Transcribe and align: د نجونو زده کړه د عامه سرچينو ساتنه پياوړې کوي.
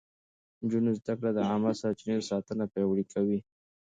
د 0.59 0.61
نجونو 0.63 0.91
زده 0.99 1.13
کړه 1.17 1.29
د 1.33 1.39
عامه 1.49 1.71
سرچينو 1.81 2.27
ساتنه 2.29 2.63
پياوړې 2.71 3.05
کوي. 3.13 3.39